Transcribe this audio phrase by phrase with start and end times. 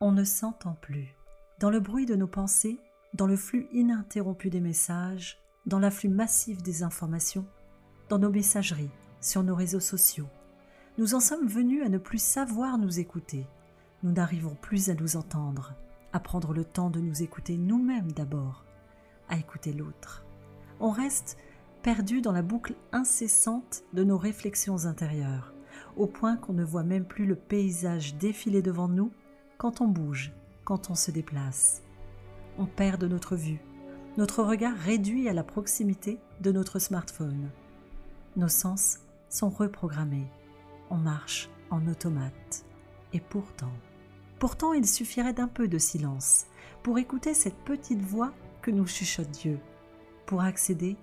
[0.00, 1.14] On ne s'entend plus.
[1.60, 2.80] Dans le bruit de nos pensées,
[3.14, 7.46] dans le flux ininterrompu des messages, dans l'afflux massif des informations,
[8.08, 10.28] dans nos messageries, sur nos réseaux sociaux,
[10.98, 13.46] nous en sommes venus à ne plus savoir nous écouter.
[14.02, 15.74] Nous n'arrivons plus à nous entendre,
[16.12, 18.64] à prendre le temps de nous écouter nous-mêmes d'abord,
[19.28, 20.24] à écouter l'autre.
[20.80, 21.38] On reste
[21.82, 25.54] perdu dans la boucle incessante de nos réflexions intérieures,
[25.96, 29.12] au point qu'on ne voit même plus le paysage défiler devant nous
[29.58, 30.32] quand on bouge,
[30.64, 31.82] quand on se déplace.
[32.58, 33.60] On perd de notre vue,
[34.16, 37.50] notre regard réduit à la proximité de notre smartphone.
[38.36, 40.28] Nos sens sont reprogrammés
[40.90, 42.64] on marche en automate.
[43.12, 43.72] Et pourtant,
[44.38, 46.46] pourtant il suffirait d'un peu de silence
[46.82, 49.58] pour écouter cette petite voix que nous chuchote Dieu,
[50.26, 50.96] pour accéder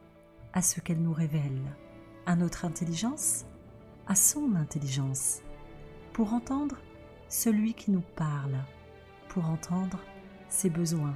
[0.53, 1.61] à ce qu'elle nous révèle,
[2.25, 3.45] à notre intelligence,
[4.08, 5.41] à son intelligence,
[6.13, 6.77] pour entendre
[7.31, 8.58] celui qui nous parle,
[9.30, 9.99] pour entendre
[10.49, 11.16] ses besoins,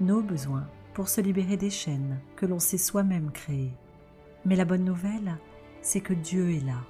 [0.00, 3.72] nos besoins, pour se libérer des chaînes que l'on s'est soi-même créées.
[4.44, 5.36] Mais la bonne nouvelle,
[5.82, 6.80] c'est que Dieu est là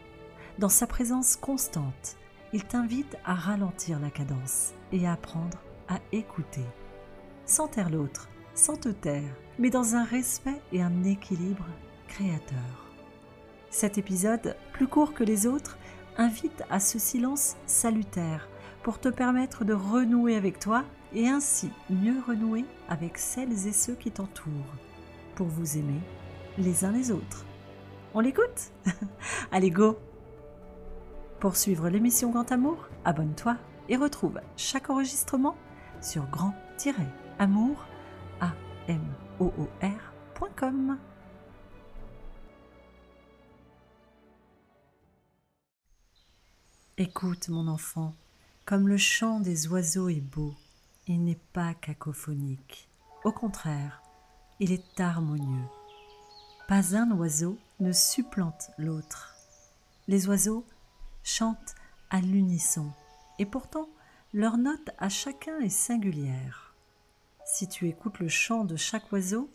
[0.58, 2.16] dans sa présence constante,
[2.52, 6.64] il t'invite à ralentir la cadence et à apprendre à écouter.
[7.46, 11.64] Sans taire l'autre, sans te taire, mais dans un respect et un équilibre
[12.08, 12.88] créateur.
[13.70, 15.78] Cet épisode, plus court que les autres,
[16.18, 18.48] invite à ce silence salutaire
[18.82, 23.94] pour te permettre de renouer avec toi et ainsi mieux renouer avec celles et ceux
[23.94, 24.74] qui t'entourent,
[25.36, 26.00] pour vous aimer
[26.58, 27.46] les uns les autres.
[28.14, 28.72] On l'écoute?
[29.52, 29.98] Allez, go!
[31.40, 33.56] Pour suivre l'émission Grand Amour, abonne-toi
[33.88, 35.56] et retrouve chaque enregistrement
[36.00, 37.86] sur grand-amour,
[47.00, 48.12] Écoute mon enfant,
[48.64, 50.52] comme le chant des oiseaux est beau,
[51.06, 52.88] il n'est pas cacophonique.
[53.22, 54.02] Au contraire,
[54.58, 55.68] il est harmonieux.
[56.66, 59.36] Pas un oiseau ne supplante l'autre.
[60.08, 60.66] Les oiseaux
[61.22, 61.76] chantent
[62.10, 62.90] à l'unisson,
[63.38, 63.88] et pourtant
[64.34, 66.74] leur note à chacun est singulière.
[67.44, 69.48] Si tu écoutes le chant de chaque oiseau,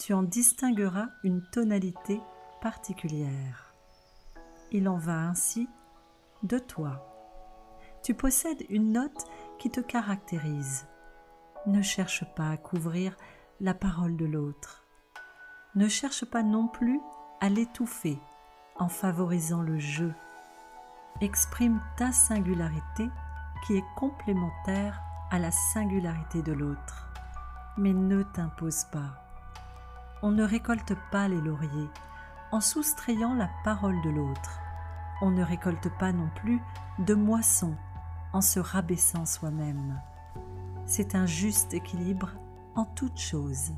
[0.00, 2.20] tu en distingueras une tonalité
[2.60, 3.72] particulière.
[4.72, 5.68] Il en va ainsi
[6.44, 7.04] de toi.
[8.04, 9.26] Tu possèdes une note
[9.58, 10.86] qui te caractérise.
[11.66, 13.16] Ne cherche pas à couvrir
[13.60, 14.86] la parole de l'autre.
[15.74, 17.00] Ne cherche pas non plus
[17.40, 18.18] à l'étouffer
[18.76, 20.14] en favorisant le jeu
[21.20, 23.08] exprime ta singularité
[23.66, 25.00] qui est complémentaire
[25.30, 27.08] à la singularité de l'autre.
[27.76, 29.20] Mais ne t'impose pas.
[30.22, 31.90] On ne récolte pas les lauriers
[32.52, 34.60] en soustrayant la parole de l'autre.
[35.20, 36.60] On ne récolte pas non plus
[36.98, 37.74] de moisson
[38.32, 40.00] en se rabaissant soi-même.
[40.86, 42.30] C'est un juste équilibre
[42.74, 43.72] en toute chose.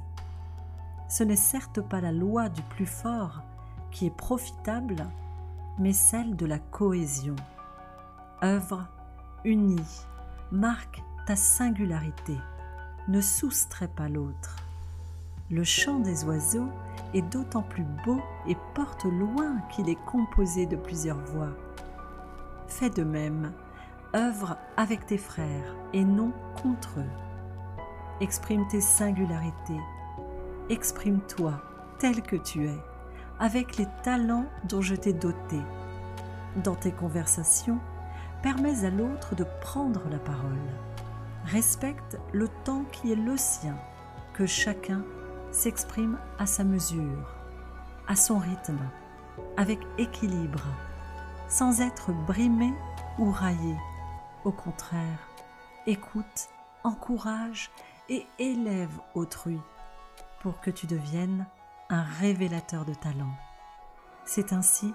[1.09, 3.43] Ce n'est certes pas la loi du plus fort
[3.91, 5.07] qui est profitable
[5.79, 7.37] mais celle de la cohésion.
[8.43, 8.87] Œuvre
[9.45, 9.77] unie,
[10.51, 12.37] marque ta singularité,
[13.09, 14.57] ne soustrais pas l'autre.
[15.51, 16.69] Le chant des oiseaux
[17.17, 21.51] est d'autant plus beau et porte loin qu'il est composé de plusieurs voix.
[22.69, 23.53] Fais de même,
[24.15, 26.33] œuvre avec tes frères et non
[26.63, 27.81] contre eux.
[28.21, 29.81] Exprime tes singularités,
[30.69, 31.55] exprime-toi
[31.99, 32.79] tel que tu es
[33.39, 35.61] avec les talents dont je t'ai doté.
[36.65, 37.79] Dans tes conversations,
[38.43, 40.57] permets à l'autre de prendre la parole.
[41.45, 43.77] Respecte le temps qui est le sien,
[44.33, 45.03] que chacun
[45.57, 47.33] s'exprime à sa mesure,
[48.07, 48.79] à son rythme,
[49.57, 50.61] avec équilibre,
[51.49, 52.75] sans être brimé
[53.19, 53.75] ou raillé.
[54.45, 55.19] Au contraire,
[55.87, 56.51] écoute,
[56.85, 57.71] encourage
[58.11, 59.59] et élève autrui
[60.41, 61.47] pour que tu deviennes
[61.89, 63.35] un révélateur de talent.
[64.27, 64.93] C'est ainsi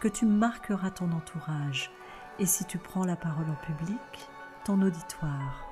[0.00, 1.90] que tu marqueras ton entourage
[2.38, 4.28] et si tu prends la parole en public,
[4.64, 5.66] ton auditoire.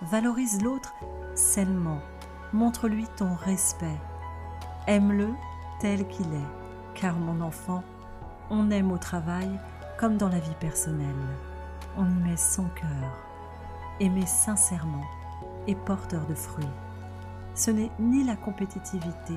[0.00, 0.94] Valorise l'autre
[1.34, 2.00] sainement,
[2.52, 4.00] montre-lui ton respect,
[4.86, 5.28] aime-le
[5.80, 7.82] tel qu'il est, car mon enfant,
[8.50, 9.48] on aime au travail
[9.98, 11.06] comme dans la vie personnelle.
[11.96, 13.18] On y met son cœur,
[14.00, 15.04] aimer sincèrement
[15.66, 16.66] et porteur de fruits
[17.54, 19.34] ce n'est ni la compétitivité,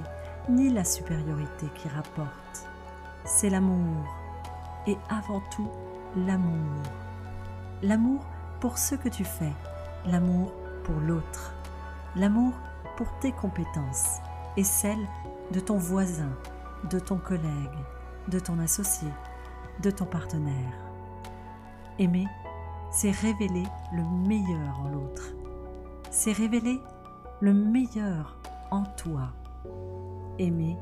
[0.47, 2.67] ni la supériorité qui rapporte.
[3.25, 4.05] C'est l'amour.
[4.87, 5.69] Et avant tout,
[6.15, 6.83] l'amour.
[7.81, 8.25] L'amour
[8.59, 9.51] pour ce que tu fais,
[10.05, 11.53] l'amour pour l'autre,
[12.15, 12.72] l'amour pour
[13.19, 14.19] tes compétences
[14.57, 15.07] et celles
[15.51, 16.31] de ton voisin,
[16.89, 17.79] de ton collègue,
[18.27, 19.07] de ton associé,
[19.81, 20.73] de ton partenaire.
[21.99, 22.27] Aimer,
[22.91, 23.63] c'est révéler
[23.93, 25.33] le meilleur en l'autre.
[26.11, 26.79] C'est révéler
[27.39, 28.39] le meilleur
[28.71, 29.33] en toi.
[30.39, 30.77] Aimer,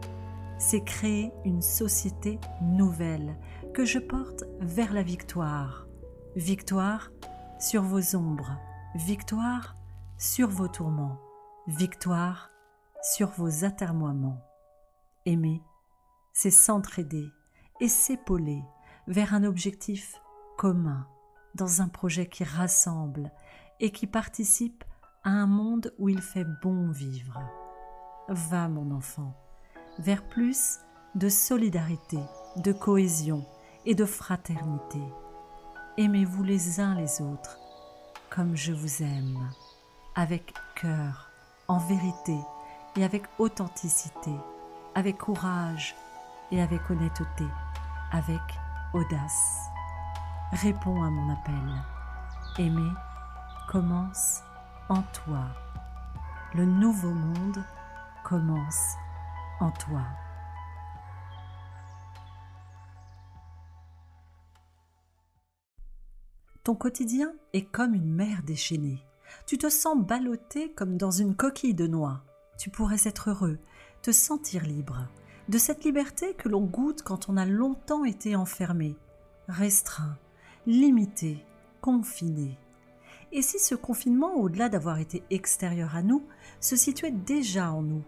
[0.58, 3.36] c'est créer une société nouvelle
[3.74, 5.88] que je porte vers la victoire.
[6.36, 7.12] Victoire
[7.60, 8.58] sur vos ombres,
[8.96, 9.76] victoire
[10.18, 11.18] sur vos tourments,
[11.68, 12.50] victoire
[13.02, 14.42] sur vos atermoiements.
[15.26, 15.62] Aimer,
[16.34, 17.28] c'est s'entraider
[17.80, 18.64] et s'épauler
[19.08, 20.20] vers un objectif
[20.58, 21.08] commun,
[21.56, 23.32] dans un projet qui rassemble
[23.80, 24.84] et qui participe
[25.24, 27.40] à un monde où il fait bon vivre.
[28.30, 29.36] Va, mon enfant,
[30.00, 30.80] vers plus
[31.16, 32.20] de solidarité,
[32.58, 33.46] de cohésion
[33.86, 35.02] et de fraternité.
[35.98, 37.58] Aimez-vous les uns les autres
[38.32, 39.50] comme je vous aime,
[40.16, 41.31] avec cœur,
[41.72, 42.38] en vérité
[42.98, 44.36] et avec authenticité,
[44.94, 45.96] avec courage
[46.52, 47.46] et avec honnêteté,
[48.12, 48.42] avec
[48.94, 49.62] audace.
[50.52, 51.54] Réponds à mon appel.
[52.58, 52.92] Aimer
[53.70, 54.42] commence
[54.90, 55.46] en toi.
[56.56, 57.64] Le nouveau monde
[58.26, 58.96] commence
[59.62, 60.04] en toi.
[66.66, 69.02] Ton quotidien est comme une mer déchaînée.
[69.46, 72.22] Tu te sens ballotté comme dans une coquille de noix.
[72.58, 73.60] Tu pourrais être heureux,
[74.02, 75.08] te sentir libre,
[75.50, 78.96] de cette liberté que l'on goûte quand on a longtemps été enfermé,
[79.48, 80.18] restreint,
[80.68, 81.44] limité,
[81.82, 82.58] confiné.
[83.32, 86.24] Et si ce confinement, au-delà d'avoir été extérieur à nous,
[86.60, 88.04] se situait déjà en nous,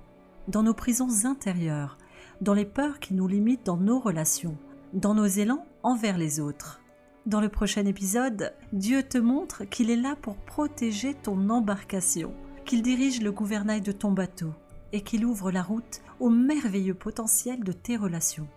[0.47, 1.97] dans nos prisons intérieures,
[2.41, 4.57] dans les peurs qui nous limitent dans nos relations,
[4.93, 6.82] dans nos élans envers les autres
[7.25, 12.33] Dans le prochain épisode, Dieu te montre qu'il est là pour protéger ton embarcation,
[12.65, 14.51] qu'il dirige le gouvernail de ton bateau
[14.91, 18.47] et qu'il ouvre la route au merveilleux potentiel de tes relations.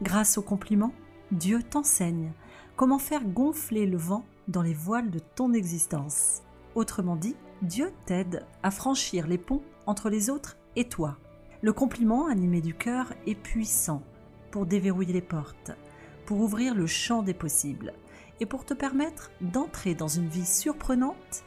[0.00, 0.94] Grâce aux compliments,
[1.32, 2.30] Dieu t'enseigne
[2.76, 6.42] comment faire gonfler le vent dans les voiles de ton existence.
[6.76, 11.18] Autrement dit, Dieu t'aide à franchir les ponts entre les autres et toi.
[11.62, 14.04] Le compliment animé du cœur est puissant
[14.52, 15.72] pour déverrouiller les portes,
[16.26, 17.92] pour ouvrir le champ des possibles
[18.40, 21.44] et pour te permettre d'entrer dans une vie surprenante